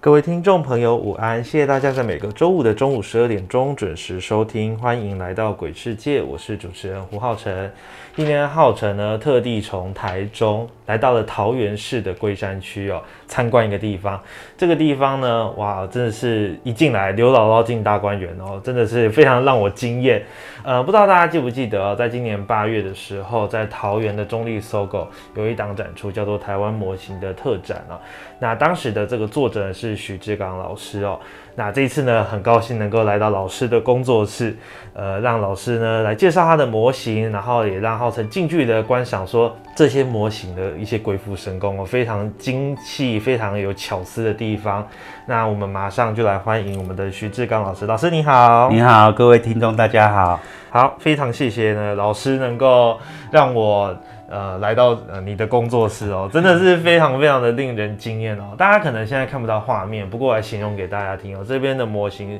[0.00, 1.42] 各位听众朋友，午安！
[1.42, 7.68] 谢谢大家在每个周五的中午十二点钟准时收听，欢迎来到鬼世界，我是主持人胡浩辰。
[8.14, 14.20] 今天浩辰呢，特地从台中来到了桃园市的龟山区哦，参观一个地方。
[14.56, 20.20] 这个地方呢，哇，真的是一进来刘姥姥进大观园哦，真的是非常让我惊艳。
[20.64, 28.00] 呃，不知道大家记不记得，在今年八月的时候，在桃园的中立搜狗有一档展出，叫做台湾模型的特展啊。
[28.40, 31.20] 那当时的这个作者是许志刚老师哦。
[31.58, 34.56] 那这一次呢，很高兴能够来到老师的工作室，
[34.94, 44.86] 呃，让老师呢来介绍他的模型，然后也让浩辰近距离的观赏说这些模型的一些鬼斧神工哦，非常精细、非常有巧思的地方。
[45.26, 50.38] 那我们马上就来欢迎我们的徐志刚老师，老师你好，你好，各位听众大家好，
[50.70, 52.96] 好，非常谢谢呢，老师能够
[53.32, 53.92] 让我。
[54.28, 58.54] 呃，来到呃你的工作室哦，真的是非常非常的令人惊艳哦。
[58.58, 61.44] 大家可能现在看不到画面，不过来形容给大家听哦。
[61.48, 62.38] 这边的模型，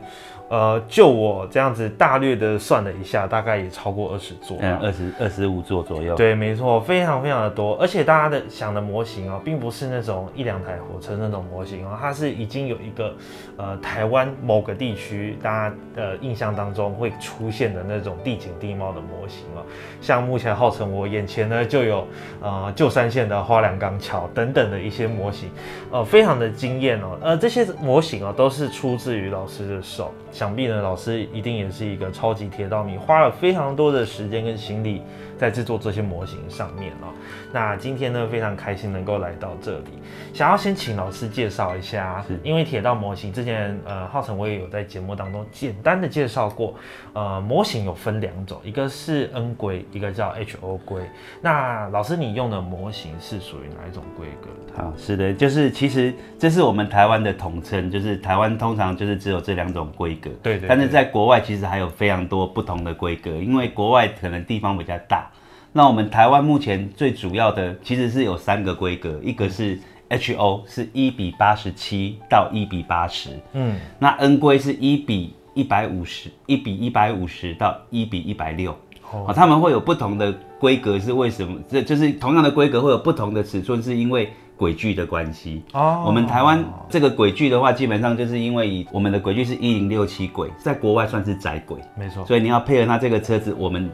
[0.48, 6.14] 呃，就我这样子大略的算了一下，大概也超过二十座，嗯，二十二十五座左右。
[6.14, 7.76] 对，没错，非常非常的多。
[7.80, 13.12] 而且大家的想的模型哦，并不是那种一两台火车那种模型哦，它是已经有一个
[13.56, 19.66] 呃台湾某个地区大家的印象当中会出现的那种地景地貌的模型哦。
[20.00, 21.88] 像目前号称我眼前呢就。
[21.88, 22.06] 有
[22.42, 25.48] 呃旧山线的花梁钢桥等等的一些模型，
[25.90, 27.16] 呃，非常的惊艳哦。
[27.22, 35.02] 呃，这些模型哦都是出自于老师的手，想必呢老师一定也是一个超级铁道迷，花了非常多的时间跟心力
[35.36, 37.10] 在制作这些模型上面哦。
[37.52, 39.98] 那今天呢非常开心能够来到这里，
[40.32, 46.74] 想要先请老师介绍一下，因为铁道模型之前呃浩辰我也有在节目当中简单的介绍过，
[47.14, 51.02] 呃，模型有分两种，一个是 N 规，一个叫 HO 规，
[51.42, 51.58] 那。
[51.58, 54.48] 那老师，你用的模型是属于哪一种规格？
[54.80, 60.27] 好，是的，就是其实这是我们台湾的统称，就是台湾通常就是只有这两种规格。
[60.42, 60.68] 对对。
[60.68, 65.30] 但是在国外其实还有非常多不同的规格，因为国外可能地方比较大。
[65.72, 69.78] 那我们台湾目前最主要的其实是有三个规格，一个是
[70.08, 73.30] HO，是一比八十七到一比八十。
[73.52, 73.76] 嗯。
[73.98, 78.76] 那 N 规是一比一百五十，一比一百五十到一比一百六。
[79.10, 81.58] 哦，他们会有不同的规格，是为什么？
[81.68, 85.62] 这就是同样的规格会有不同的尺寸，是因为轨距的关系。
[85.72, 92.26] 哦，我们台湾这个轨距的话，基本上就是因为以我们的轨距是一零六七轨，在国外算是窄轨，没错。
[92.26, 93.88] 所以你要配合它这个车子，我们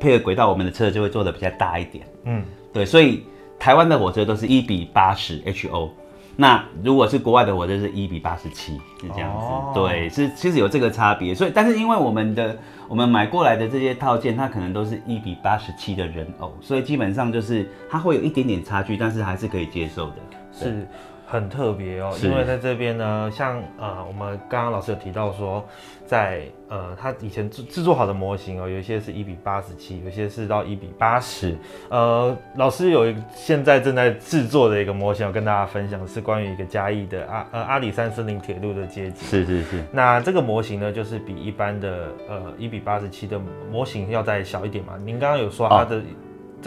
[0.00, 2.04] 配合轨道，我们的车子就会做的比较大一点。
[2.24, 3.24] 嗯，对，所以
[3.58, 5.90] 台湾的火车都是一比八十 HO。
[6.36, 9.80] 那如果是国外的，我就是一比八十七，是这样子。
[9.80, 11.34] 对，是其实有这个差别。
[11.34, 12.56] 所以，但是因为我们的
[12.88, 20.16] 我们买过来的这些套件，它可能都是一比八十七的人偶，所以基本上就是它会有一点点差距，但是还是可以接受的。
[20.52, 20.86] 是。
[21.28, 25.64] 很特别哦，因为在这边呢，像呃，我们刚刚老师有提到说，
[26.06, 31.56] 在呃，他以前制制作好的模型哦，有一些是一比八十七，有些是到一比八十。
[31.88, 39.26] 呃，老师有一现在正在制作的一个模型，要跟大家分享，是关于一个嘉义的阿呃阿里山森林铁路的阶级。
[39.26, 39.82] 是是是。
[39.90, 43.36] 那这个模型呢，就是比一般的呃一比八十七的
[43.72, 44.92] 模型要再小一点嘛？
[45.04, 46.00] 您刚刚有说它的。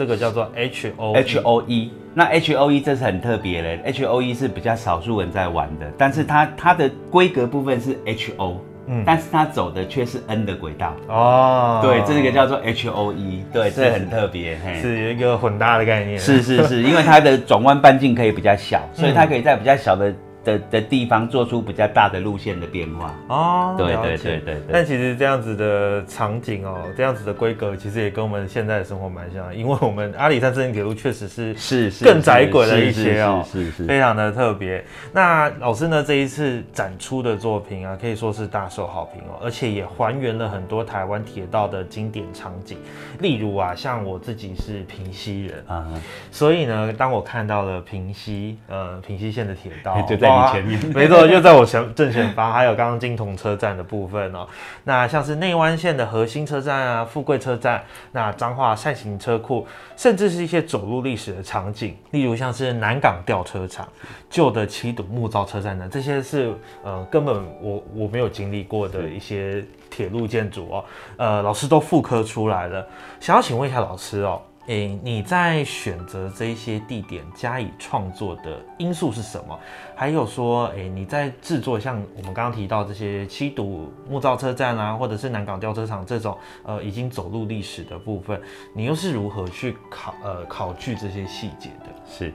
[0.00, 8.56] 这个叫做 H O H O E，那 H O E 这是很特别的，H O E 是比较少数人在玩的，但是它它的规格部分是 H O，
[8.86, 10.96] 嗯，但是它走的却是 N 的轨道。
[11.06, 20.10] 哦，对，这个叫做 H O E，对，这很特别，是有一个混搭的概念，是是是，因为它的转弯半径可以比较小，所以它可以在比较小的
[20.44, 23.14] 的的地方做出比较大的路线的变化。
[23.28, 34.84] 哦，对对对对对但其实这样子的场景哦，这样子的规格，其实也跟我们现在的生活蛮像的，因为我们阿里山森林铁路确实是是是更窄轨了一些哦，是是是非常的特别。
[35.12, 42.78] 那老师呢这一次展出的作品啊，可以说是大受好评哦，而且也还原了很多台湾铁道的经典场景。
[43.18, 45.86] 例如啊，像我自己是平西人，啊，
[46.30, 54.46] 所以呢，当我看到了平西呃平西线的铁道， 就在你前面 没错，就在我前正前方，还有刚刚金铜车站的部分哦。
[54.84, 57.82] 那像是内湾线的核心车站啊、富贵车站，
[58.12, 59.66] 那彰化扇形车库，
[59.96, 63.86] 甚至是一些走入历史的场景，例如像是南港吊车厂、
[64.28, 70.84] 旧的七堵木造车站呢，这些是呃根本我我没有经历过的一些铁路建筑哦，
[71.16, 72.86] 呃，老师都复刻出来了。
[73.18, 79.58] 想要请问一下老师哦，诶，你在选择这些地点加以创作的因素是什么？
[79.96, 88.40] 还有说，诶，你在制作像我们刚刚提到这些七堵木造车站啊，或者是南港吊车厂这种呃已经走入历史的部分，
[88.74, 91.86] 你又是如何去考呃考据这些细节的？
[92.06, 92.32] 是，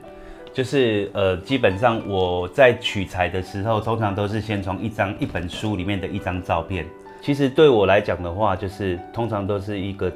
[0.52, 6.84] 就是呃，基本上我在取材的时候，通常都是先从一张一本书里面的一张照片。
[7.22, 10.12] 其实对我来讲的话，就是通常都是一个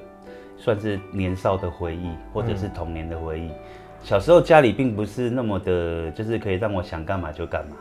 [0.60, 3.50] 算是年少的回忆，或者是童年的回忆。
[4.02, 7.76] 小时候家里并不是那么的，就是可以让我想干嘛就干嘛，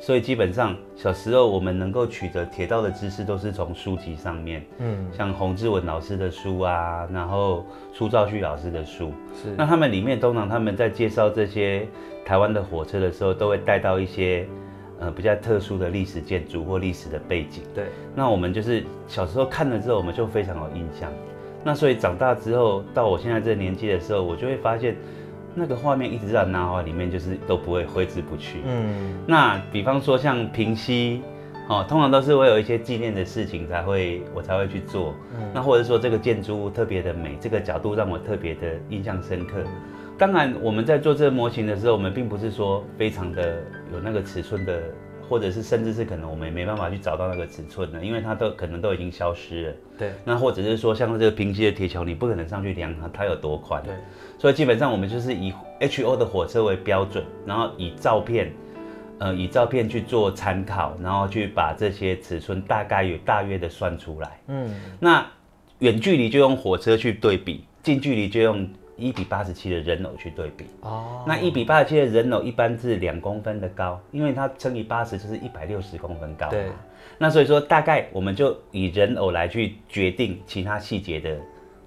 [0.00, 11.86] 所以基本上小时候我们能够取得铁道的知识，都是从书籍上面，嗯，像洪志文老师的书啊，然后苏兆旭老师的书，是那他们里面通常他们在介绍这些
[12.24, 14.48] 台湾的火车的时候，都会带到一些
[14.98, 17.62] 呃比较特殊的历史建筑或历史的背景。
[17.72, 17.84] 对，
[18.14, 21.12] 那我们就是小时候看了之后，我们就非常有印象。
[21.62, 24.96] 那所以长大之后，到我现在这个年纪的时候，我就会发现
[25.54, 28.60] 那个画面一直在我脑海里面，就是都不会挥之不去。
[28.64, 31.22] 嗯，那比方说像平息，
[31.68, 35.14] 哦，通常都是我有一些纪念的事情才会我才会去做。
[35.52, 39.62] 那或者说这个建筑物特别的美，这个角度让我特别的印象深刻。
[40.16, 43.58] 当然，我们在做这个模型的时候，我们并不是说非常的
[43.92, 44.82] 有那个尺寸的，
[45.30, 49.74] 或者是甚至是可能我们也没办法去找到那个尺寸的，因为它都可能都已经消失了。
[49.96, 53.80] 对，那或者是说像这个平息的铁球，你不可能上去量它它有多宽。
[53.84, 53.94] 对，
[54.38, 58.52] 所以基本上我们就是以 HO 的火车为标准，然后以照片，
[59.18, 64.40] 呃，以照片去做参考，然后去把这些尺寸大概有大约的算出来。
[64.48, 64.68] 嗯，
[64.98, 65.24] 那
[65.78, 68.68] 远距离就用火车去对比，近距离就用
[69.00, 70.66] 一比八十七的人偶去对比。
[70.82, 76.50] 哦，那一比八十七的人偶一般是两公分的高，因为它乘以八十就是一百六十公分高嘛。
[76.52, 76.66] 对
[77.18, 81.36] 那所以说大概我们就以人偶来去决定其他细节的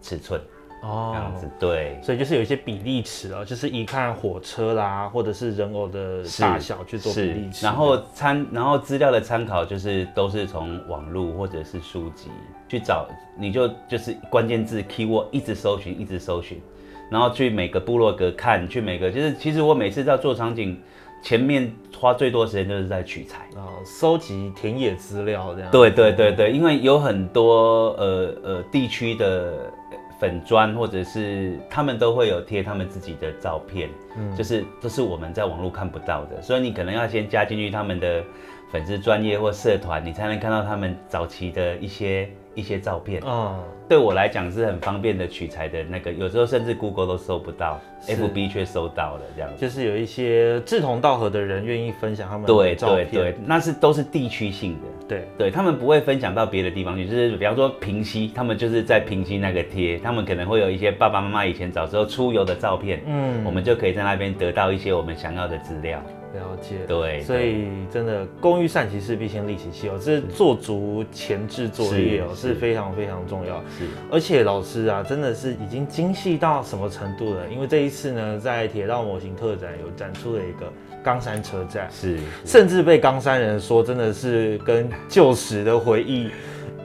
[0.02, 0.40] 尺寸，
[0.82, 1.50] 哦这样子。
[1.60, 2.00] 对。
[2.04, 12.30] 所以就是有一些比例尺哦，就是一看火车啦，或者是人偶的大小去做比例，尺，然后参，然后资料的参考就是都是从网络或者是书籍
[12.68, 16.62] 去找，你就就是关键字 keyword 一直搜寻，一直搜寻，
[17.10, 20.78] 然后去每个部落格看，去每个就是其实我每次在做场景，
[21.22, 23.48] 前面花最多时间就是在取材。
[23.56, 25.72] 啊，收集田野资料这样。
[25.72, 29.72] 对对对对，因为有很多呃呃地区的
[30.20, 38.24] 粉砖或者是他们都会有贴他们自己的照片，嗯就是都是我们在网络看不到的，所以你可能要先加进去他们的
[38.72, 43.22] 粉丝专业或社团，你才能看到他们早期的一些一些照片。
[43.26, 43.58] 嗯，
[43.88, 49.60] 对我来讲是很方便的取材的那个，有时候甚至 Google 都搜不到，FB 却搜到了这样子。
[49.60, 54.88] 就是有一些志同道合的人愿意分享他们对的照对对片，，那是都是地区性的。
[55.06, 66.02] 对对他们不会分享到别的地方去，就是比方说平溪，他们就是在平溪那个贴，他们可能会有一些爸爸妈妈以前小时候出游的照片，嗯我们就可以在那边得到一些我们想要的资料。
[66.34, 66.78] 了解。
[66.88, 73.58] 对，所以真的工欲善其事，必先利其器哦，这是做足前置作业哦，是是非常非常重要。
[73.78, 77.48] 是而且老师啊，真的是已经精细到什么程度了？
[77.50, 80.72] 因为这一次呢，在铁道模型特展有展出了一个
[81.04, 86.30] 冈山车站，是甚至被冈山人说真的是跟旧时的回忆，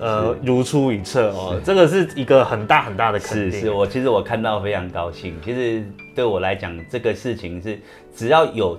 [0.00, 1.60] 呃，如出一辙哦。
[1.64, 3.52] 这个是一个很大很大的肯定。
[3.52, 5.34] 是是，我其实我看到非常高兴。
[5.44, 7.78] 其实对我来讲，这个事情是
[8.14, 8.78] 只要有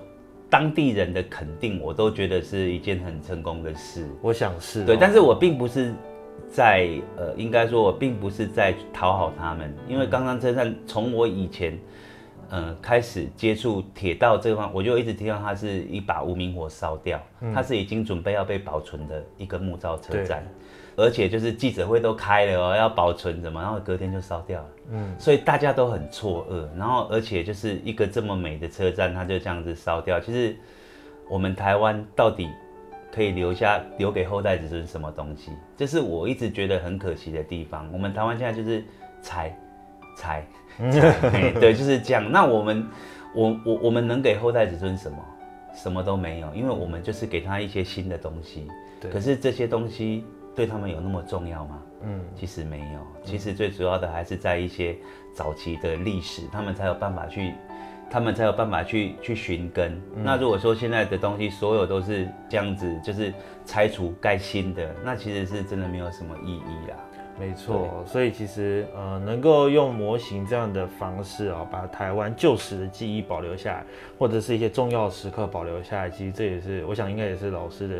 [0.49, 4.07] 当地人的肯定，我都觉得是一件很成功的事。
[4.21, 5.93] 我想是哦、对，但是我并不是
[6.51, 11.77] 在呃，应该说我并不是在讨好他们，因为刚刚车站从我以前
[12.49, 17.21] 呃开始接触铁道这个方，我就一直听到它是一把无名火烧掉，
[17.53, 20.45] 它是已经准备要被保存的一个木造车站，
[20.95, 24.69] 而且就是记者会都开了哦，要保存什么，然后隔天就烧掉了。
[24.91, 30.19] 嗯，所以大家都很错愕，然后而且就是一个这么美的车站，它就这样子烧掉。
[30.19, 30.55] 其实
[31.29, 32.49] 我们台湾到底
[33.11, 35.51] 可以留下留给后代子孙什么东西？
[35.77, 37.87] 这是我一直觉得很可惜的地方。
[37.93, 38.83] 我们台湾现在就是
[39.21, 39.55] 财
[40.15, 40.45] 财财，
[41.59, 42.31] 对，就是这样。
[42.31, 42.87] 那我们
[43.35, 45.17] 我我我们能给后代子孙什么？
[45.75, 48.67] 什么都没有，因为我们就是给他一些新的东西。
[48.99, 51.79] 对可是这些东西对他们有那么重要吗？
[52.03, 54.97] 嗯，其实没有，其实最主要的还是在一些
[55.33, 57.53] 早期的历史，他们才有办法去，
[58.09, 60.01] 他们才有办法去去寻根。
[60.15, 63.31] 那如果说现在的东西所有都是这样子，就是
[63.65, 66.97] 拆除盖新的，那其实是真的没有什么意义啦。
[67.39, 73.85] 没错，所以其实呃，能够用模型这样的方式啊、把台湾旧时的记忆保留下来，
[74.17, 77.95] 或者是一些重要的时刻保留下来，其实这也是我想应该也是老师的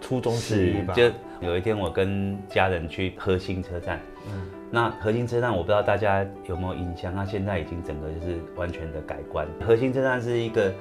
[0.00, 0.92] 初衷之一吧。
[0.92, 1.10] 就
[1.40, 9.46] 有一天我跟家人去核心车站，嗯，那核心车站我不知道大家有没有印象，那现在已经整个就是完全的改观。
[9.64, 10.72] 核心车站是一个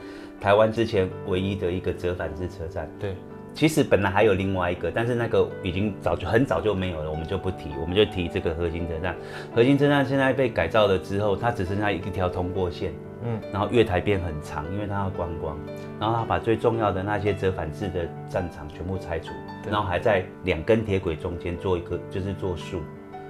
[0.42, 3.16] 台湾之前唯一的一个折返式车站，对，
[3.58, 9.16] 其实本来还有另外一个，但是那个已经早就很早就没有了，我们就不提，我们就提这个核心车站。
[9.56, 15.58] 核心车站现在被改造了之后，它只剩下一条通过线，嗯，然后月台变很长，因为它要观光，
[16.00, 19.34] 然后它把最重要的那些折返式的站场全部拆除，
[19.72, 22.84] 然后还在两根铁轨中间做一个就是做树，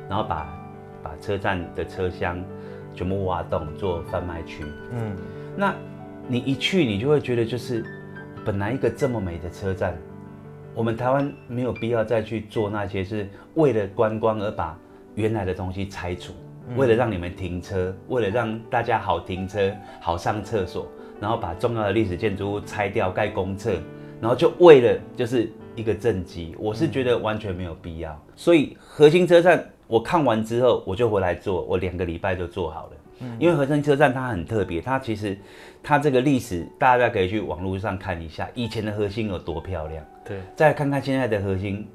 [0.10, 0.46] 然后把
[1.02, 2.44] 把车站的车厢
[2.94, 5.16] 全部挖洞做贩卖区，嗯，
[5.56, 5.74] 那
[6.28, 7.82] 你一去，你就会觉得就是
[8.46, 9.98] 本来一个这么美的车站，
[10.78, 14.78] 我们台湾没有必要再去做那些是为了观光而把
[15.16, 16.34] 原来的东西拆除，
[16.76, 20.88] 为了让你们停车，为了让大家好停车、好上厕所，
[21.20, 23.74] 然后把重要的历史建筑物拆掉盖公厕，
[24.22, 28.16] 然后就为了就是一个政绩，我是觉得完全没有必要。
[28.36, 32.92] 所以核心车站我看完之后，我就回来做，我两个礼拜就做好了。
[33.40, 35.38] 因为和盛车站它很特别，它其实
[35.84, 41.88] 它这个历史大家可以去网络上看一下，以前的核心有多漂亮，对，再看看现在的核心，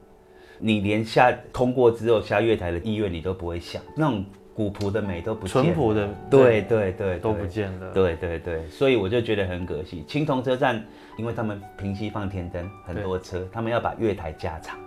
[0.59, 4.25] 你连下通过之后下月台的意愿你都不会想，那种
[4.55, 7.91] 古朴的美都不见了淳朴的对对对都不对见了。
[7.93, 10.05] 对对对，所以我就觉得很可惜。
[10.07, 10.85] 青铜车站，
[11.17, 14.79] 因为他们平息放天灯，很多车，他们要把月台加长。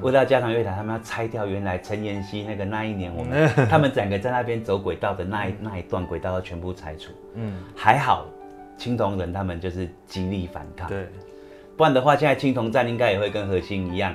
[0.00, 7.10] 为了要加长月台，他们要拆掉原来陈妍希那个那一年我们 他们整个在那边走轨道的那一那一段轨道要全部拆除。
[7.34, 8.26] 嗯，还好，
[8.76, 10.88] 青铜人他们就是极力反抗。
[10.88, 11.06] 对，
[11.76, 14.14] 不然的话，现在青铜站应该也会跟核心一样，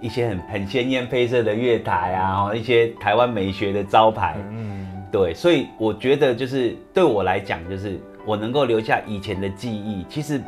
[0.00, 4.36] 一些很很鲜艳配色的月台啊，哦一些台湾美学的招牌。
[4.50, 10.40] 嗯，对，所以我觉得就是对我来讲，就是我能够留下以前的记忆，其实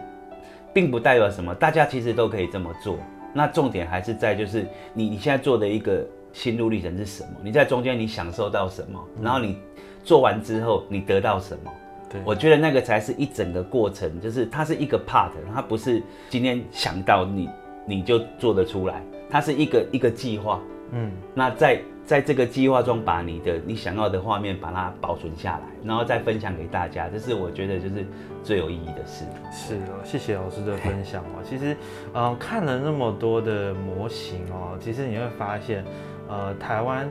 [0.72, 2.96] 并不代表什么，大家其实都可以这么做。
[3.32, 7.30] 那重点还是在就是你你现在做的一个心路历程是什么？
[7.42, 8.98] 你在中间你享受到什么？
[9.22, 9.58] 然后你
[10.04, 11.72] 做完之后你得到什么？
[12.10, 17.48] 对，我觉得那个才是一整个过程，就是它是一个 part，它不是今天想到你
[17.86, 20.60] 你就做得出来，它是一个一个计划。
[20.92, 28.06] 嗯，那在在这个计划中，把你的你想要的画面把它保存下来，然后再分享给大家，这是我觉得就是
[28.42, 29.24] 最有意义的事。
[29.52, 31.42] 是哦，谢谢老师的分享哦。
[31.48, 31.76] 其实，
[32.14, 35.84] 嗯、看了那么多的模型哦，其实你会发现，
[36.28, 37.08] 呃，台湾，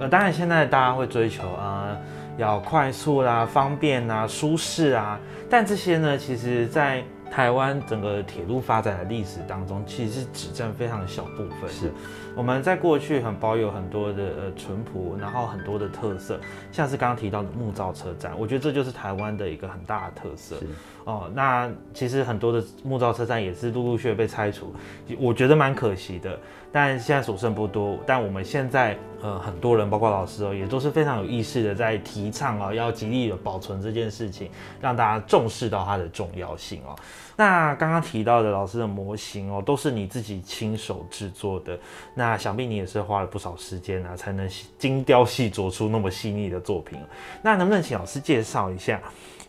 [0.00, 1.96] 呃，当然现在大家会追求啊、呃
[2.38, 5.20] 要快速啦、方便啊、舒适啊，
[5.50, 11.68] 但这些呢，其实在台湾整个铁路发展的历史当中，其实是只占非常小部分。
[11.68, 11.92] 是
[12.34, 20.56] 我们在过去很保有很多的呃淳朴，然后很多的特色，像是刚刚提到的木造车站，我觉得这就是台湾的一个很大的特色。
[21.04, 24.72] 哦，那其实很多的木造车站也是陆陆续续被拆除，
[25.18, 26.38] 我觉得蛮可惜的。
[26.74, 36.96] 但现在所剩不多，但我们现在呃很多人，包括老师哦，也都是非常有意识的在提倡哦，要极力的保存这件事情，让大家重视到它的重要性哦。
[37.36, 41.78] 那刚刚提到的老师的模型哦，都是你自己亲手制作的，
[42.14, 44.48] 那想必你也是花了不少时间啊，才能
[44.78, 46.98] 精雕细琢出那么细腻的作品。
[47.42, 49.00] 那能不能请老师介绍一下？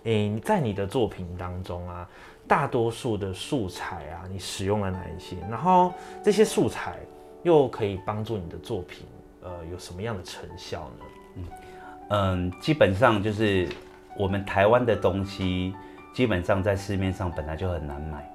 [0.04, 2.08] 诶、在你的作品当中啊，
[2.46, 5.38] 大多数的素材啊，你使用了哪一些？
[5.50, 6.98] 然后这些素材
[7.44, 9.06] 又可以帮助你的作品，
[9.42, 11.46] 呃，有什么样的成效呢？
[12.10, 13.70] 嗯，基本上就是
[14.18, 15.74] 我们台湾的东西，
[16.14, 18.30] 基本上在市面上本来就很难买，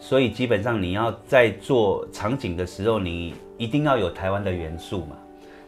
[0.00, 5.16] 所以基本上你要在做场景的时候，你一定要有台湾的元素嘛。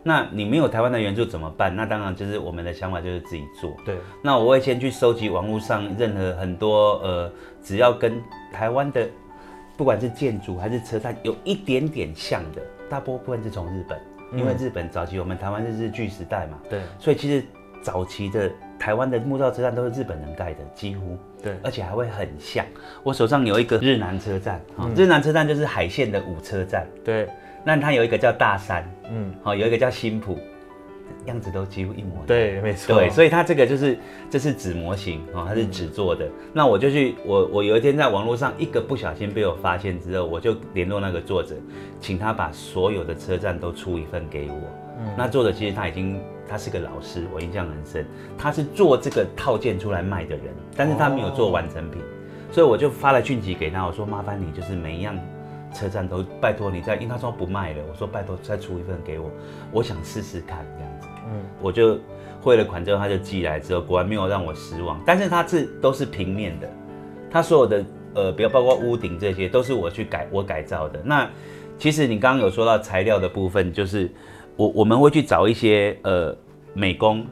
[0.02, 1.74] 那你没有台湾的元素怎么办？
[1.74, 3.76] 那当然就是我们的想法就是自己做。
[3.84, 9.08] 对，那我会先去收集网络上任何很多呃，只要跟台湾的
[9.76, 13.98] 不管是建筑还是车站有一点点像的，大部分是从日本，
[14.38, 17.44] 因为日本早期我们台湾是日据时代嘛，对，所以其实
[17.82, 21.56] 早期的台湾的木造车站都是日本人盖的，几乎，对。
[21.64, 22.64] 而且还会很像。
[23.02, 24.94] 我手上有一个日南车站，啊、嗯。
[24.94, 27.28] 日南车站就是海线的五车站，对，
[27.66, 30.38] 那它有一个叫大山，嗯，好、有一个叫新浦，
[31.24, 32.26] 样子都几乎一模一样。
[32.28, 33.98] 对，没错，对，所以它这个就是
[34.30, 36.28] 这是纸模型哦，它是纸做的。
[36.52, 41.56] 那我就去，我我有一天在网络上一个不小心被我发现之后，我就联络那个作者，
[42.00, 44.54] 请他把所有的车站都出一份给我。
[44.98, 48.06] 嗯那作者其实他已经他是个老师，我印象很深，
[48.38, 50.44] 他是做这个套件出来卖的人，
[50.76, 52.00] 但是他没有做完成品，
[52.52, 55.18] 所以我就发了讯息给他，我说麻烦你就是每一样。
[55.76, 59.30] 车站都拜托你在，因为他说不卖了，我说拜托再出一份给我，
[59.70, 61.08] 我想试试看这样子。
[61.26, 61.98] 嗯，我就
[62.40, 64.98] 汇了款之后，他就寄来之后，果然没有让我失望。
[65.04, 66.68] 但是它是都是平面的，
[67.30, 71.00] 它所有的呃，比如包括屋顶这些，都是我去改我改造的。
[71.04, 71.28] 那
[71.76, 74.10] 其实你刚刚有说到材料的部分，就是
[74.56, 76.34] 我我们会去找一些呃
[76.72, 77.26] 美工。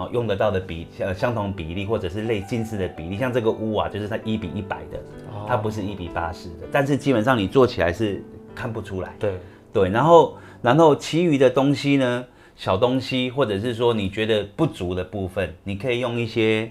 [0.00, 4.98] 哦，用得到的比呃相同比例或者是类近似的比例，像这个屋啊，就是它一比一百的，
[5.46, 9.14] 它不是一比八十的，但是基本上你做起来是看不出来。
[9.18, 9.34] 对，
[9.74, 12.24] 对，然后然后其余的东西呢，
[12.56, 16.70] 小东西或者是说你觉得不足的部分，你可以用一些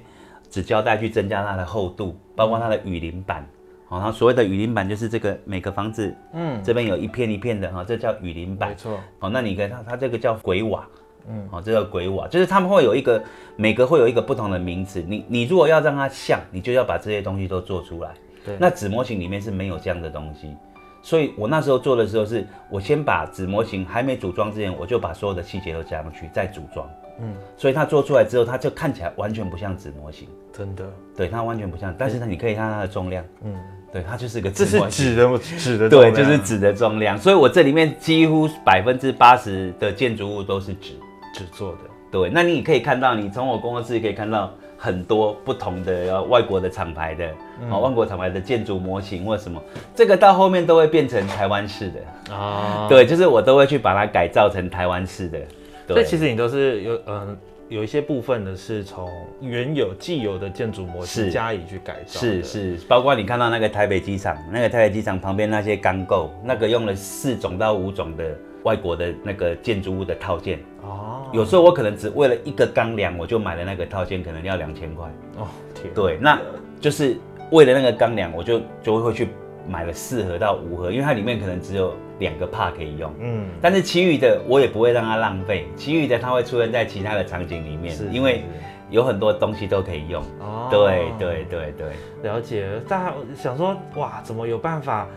[0.49, 3.47] 纸胶带去增加它的厚度，包括它的雨林板。
[3.87, 8.75] 好、然后所谓的雨林板就是这个每个房子嗯，这边有一片一片的哈、这叫雨林板没。
[8.75, 10.87] 错，好、那你看它它这个叫鬼瓦。
[11.29, 13.23] 嗯，好、这叫鬼瓦，就是他们会有一个
[13.55, 15.03] 每个会有一个不同的名词。
[15.07, 18.11] 你你如果要让它像，你就要把这些东西都做出来。
[18.45, 20.55] 对那纸模型里面是没有这样的东西，
[21.01, 26.89] 所以我那时候做的时候是，我先把纸模型还没组装之前，我就把所有的细节都加上去，再组装。
[27.21, 31.93] 嗯，所以它做出来之后，它就看起来完全不像纸模型，真的，对，它完全不像。
[31.97, 33.53] 但是呢，你可以看它的重量，嗯，
[33.91, 35.05] 对，它就是个这是纸模型。
[35.05, 40.93] 纸的纸的对，就是纸的重量，所以我这里面几乎百分之八十的建筑物都是纸。
[41.33, 41.77] 纸做的，
[42.11, 47.31] 对，那你也可以看到，你从我工作室可以看到很多不同的呃外国的厂牌的，
[47.61, 49.61] 嗯啊、外国厂牌的建筑模型或者什么，
[49.95, 52.35] 这个到后面都会变成台湾式的。
[52.35, 55.39] 啊， 对，就是我都会去把它改造成台湾式的。
[55.87, 57.37] 对，所以其实你都是有嗯。
[57.69, 59.07] 有一些部分呢是从
[59.39, 70.59] 原有既有的建筑模型加以去改造的，是是，包括你看到那个台北机场，那个台北机场旁边那些钢构，那个用了四种到五种的外国的那个建筑物的套件。
[70.81, 75.07] 哦，有时候我可能只为了一个钢梁，我就买了那个套件，可能要两千块。
[75.37, 76.39] 哦天，对，那
[76.79, 77.17] 就是
[77.51, 79.29] 为了那个钢梁，我就就会去
[79.67, 83.13] 买了四盒到五盒，因为它里面可能只有两个帕可以用。
[83.19, 88.43] 嗯，但是其余的我也不会让它浪费，其余的它会出现在其他的场景里面是，因为
[88.89, 90.23] 有很多东西都可以用。
[90.39, 91.87] 哦对对对对，
[92.23, 95.07] 了解，大家想说哇，怎么有办法，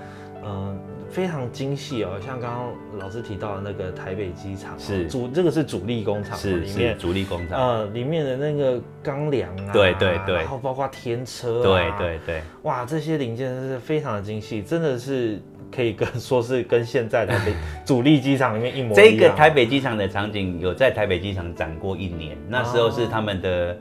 [0.44, 0.78] 嗯、
[1.12, 7.60] 非常精细哦，像刚刚老师提到的那个台北机场哦，是主这个是主力工厂哦，是是里面主力工厂。
[7.60, 15.38] 呃里面的那个钢梁啊，对对对然后包括天车、对啊，对对，哇，这些零件是非常的精细，真的是
[15.70, 17.52] 可以跟说是跟现在的北
[17.84, 18.96] 主力机场里面一模一样。
[18.96, 23.78] 这个台北机场的场景有在台北机场展过一年，那时候是他们哦的，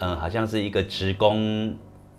[0.00, 1.72] 嗯、好像是一个职工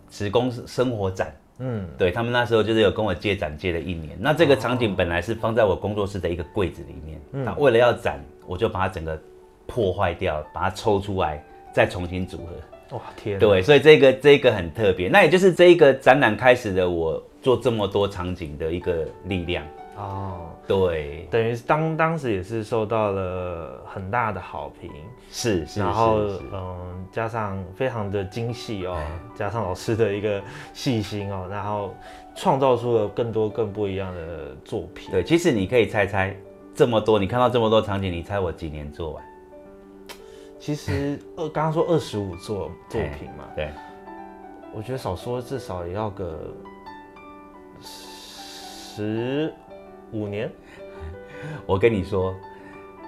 [0.10, 1.36] 职工生活展。
[1.60, 1.88] 嗯。
[1.98, 9.20] 对他们那时候就是有跟我借展借了一年，那这个场景本来是放在我工作室的一个柜子里面，那、为了要展，我就把它整个
[9.66, 12.98] 破坏掉，把它抽出来，再重新组合。
[12.98, 19.66] 哇天，对，所以这个这个很特别，那也就是这一个展览开始的我做这么多场景的一个力量。
[19.98, 24.92] 哦，对，等于当当时也是受到了很大的好评。
[25.32, 29.02] 是是，然后是是嗯，加上非常的精细哦，
[29.36, 30.42] 加上老师的一个
[30.74, 31.94] 细心哦，然后
[32.36, 35.10] 创造出了更多更不一样的作品。
[35.12, 36.36] 对，其实你可以猜猜，
[36.74, 39.24] 这么多你看到这么多场景，你猜我几年做完？
[40.60, 43.70] 其实二，刚刚说二十五作作品嘛，对，
[44.74, 46.40] 我觉得少说至少也要个
[47.82, 49.54] 十
[50.16, 50.50] 五年。
[51.68, 52.34] 我跟你说，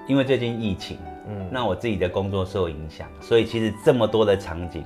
[0.07, 4.83] 因为最近疫情，嗯，那我自己的工作受影响，所以其实这么多的场景，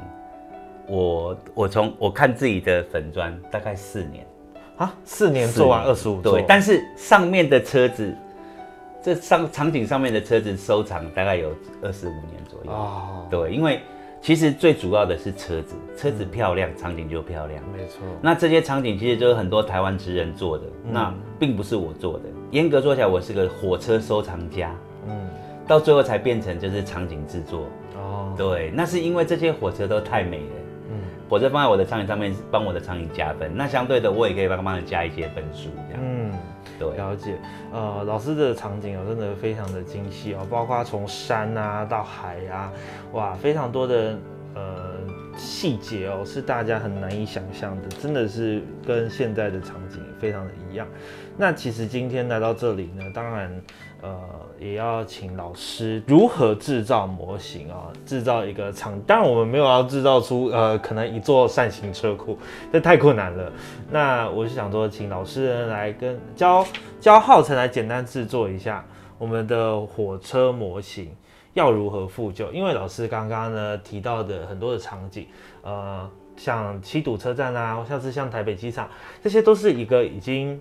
[0.88, 4.26] 我我从我看自己的粉砖大概四年，
[4.78, 8.16] 啊，四年做完二十五，对，但是上面的车子，
[9.04, 13.82] 这上场景上面的车子收藏大概有二十五年左右，哦，对，因为
[14.22, 17.64] 其实最主要的是车子，车子漂亮，场景就漂亮。
[17.76, 22.26] 没错，那这些场景其实就是很多台湾职人做的，那并不是我做的。
[22.52, 24.76] 严格说起来，我是个火车收藏家，
[25.08, 25.28] 嗯，
[25.68, 27.66] 到最后才变成就是场景制作。
[27.96, 30.56] 哦，对，那是因为这些火车都太美了，
[30.92, 33.52] 嗯，火车放在我的场景上面，帮我的场景加分。
[33.56, 36.00] 那相对的，我也可以帮帮人加一些分数，这样。
[36.04, 36.32] 嗯，
[36.90, 37.38] 了解，
[37.72, 42.74] 呃，老师的场景啊，真的非常的精细哦，包括从山啊到海啊，
[43.14, 44.18] 哇，非常多的
[44.56, 44.98] 呃
[45.38, 50.88] 细节哦，是大家很难以想象的，真的是跟现在的场景非常的一样。
[51.38, 53.62] 那其实今天来到这里呢，当然，
[54.02, 54.20] 呃，
[54.60, 59.00] 也要请老师如何制造模型啊，制造一个场。
[59.02, 62.38] 当然，我们没有要制造出呃，可能一座扇形车库，
[62.72, 63.52] 这太困难了。
[63.90, 66.66] 那我是想说，请老师来跟教
[67.00, 68.86] 教浩辰来简单制作一下
[69.18, 71.10] 我们的火车模型
[71.54, 72.52] 要如何复旧。
[72.52, 75.28] 因为老师刚刚呢提到的很多的场景，
[75.62, 78.90] 呃，像七堵车站啊，或像是像台北机场，
[79.24, 80.60] 这些都是一个已经。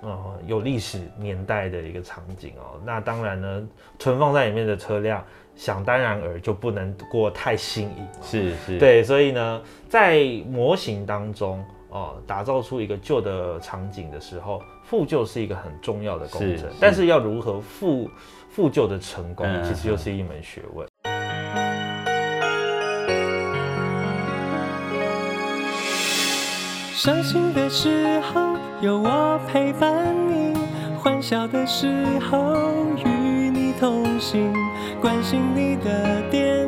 [0.00, 5.24] 呃，有历史年代的一个场景哦，那当然呢，存放在里面的车辆，
[5.56, 18.10] 想当然而就不能过太新颖，是是，对，所以呢，在模型当中哦，打造出一个旧的场景的时候，复旧是一个很重要的工程，但是要如何复
[18.50, 20.86] 复旧的成功，其实又是一门学问。
[26.92, 30.52] 伤心的时候有我陪伴你，
[30.98, 32.54] 欢笑的时候
[33.02, 33.08] 与
[33.48, 34.52] 你同行，
[35.00, 36.67] 关心你的点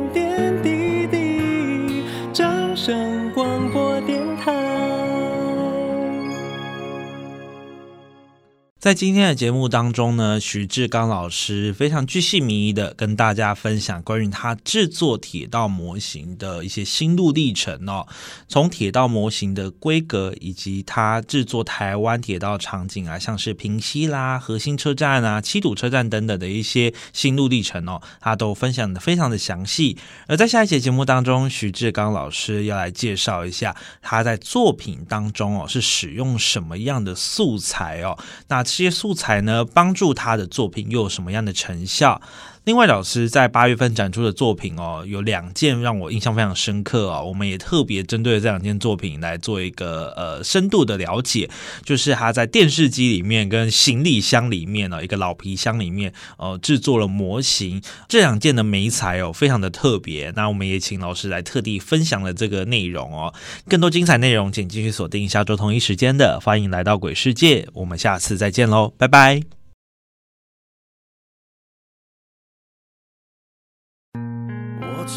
[8.81, 18.07] 在今天的节目当中呢，徐志刚老师非常具细迷的跟大家分享关于他制作铁道模型的一些心路历程哦。
[18.47, 29.95] 从铁道模型的规格，以及他制作台湾铁道场景啊，像是平西啦、核心车站啊、七堵车站等等的一些心路历程哦，他都分享的非常的详细。
[30.25, 38.17] 而在下一节节目当中，徐志刚老师要来介绍一下他在作品当中哦是使用什么样的素材哦。
[38.47, 42.21] 那这些素材呢，帮助他的作品又有什么样的成效？
[42.63, 47.25] 另外，老师在八月份展出的作品哦，有两件让我印象非常深刻哦。
[47.25, 51.49] 我们也特别针对这两件作品来做一个呃深度的了解，
[51.83, 57.81] 就是他在电视机里面跟行李箱里面呢，一个老皮箱里面呃制作了模型。
[58.07, 60.31] 这两件的眉材哦，非常的特别。
[60.35, 63.33] 那我们也请老师来特地分享了这个内容哦。
[63.67, 67.63] 更多精彩内容，请继续锁定下周同一时间的《欢迎来到鬼世界》。
[67.73, 69.60] 我们下次再见喽，拜拜。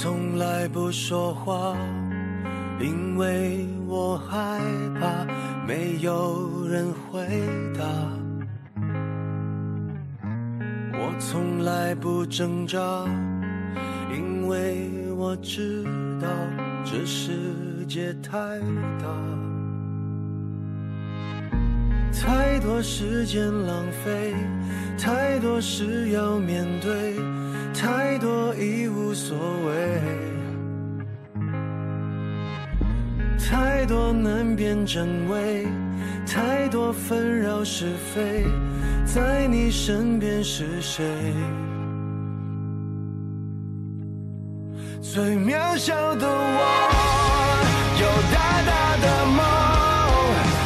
[0.01, 1.77] 从来不说话，
[2.81, 4.61] 因为我害
[5.01, 5.25] 怕
[5.67, 7.21] 没有人回
[7.79, 7.85] 答。
[10.93, 12.79] 我从来不挣扎，
[14.13, 15.85] 因为我知
[16.21, 16.29] 道
[16.85, 18.59] 这世界太
[18.99, 19.07] 大，
[22.13, 24.35] 太多时间浪费，
[24.99, 27.15] 太多事要面对。
[27.75, 30.01] 太多已无所谓，
[33.39, 35.67] 太多难辨真伪，
[36.25, 38.45] 太多纷扰是非，
[39.05, 41.05] 在你身边是谁？
[45.03, 46.61] 最渺小的我，
[48.01, 49.45] 有大大的梦，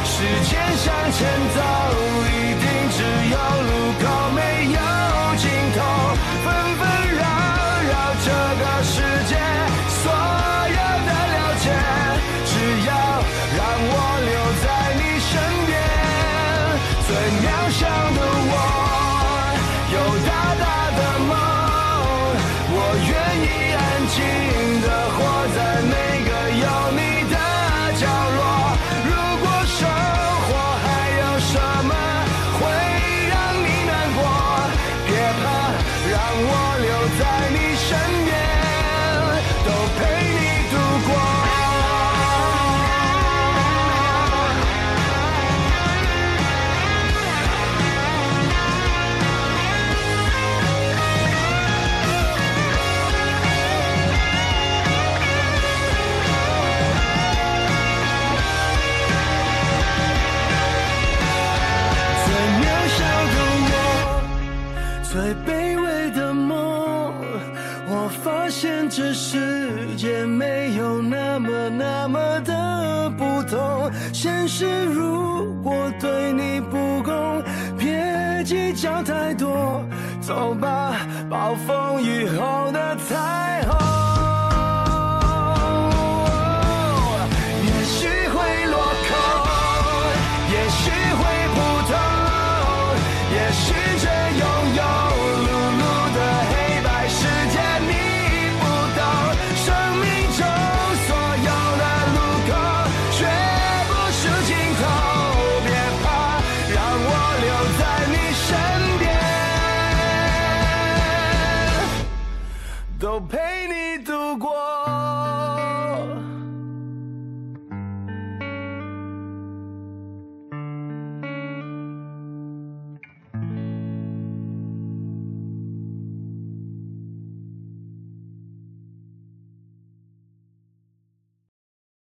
[0.05, 1.59] 时间向前走，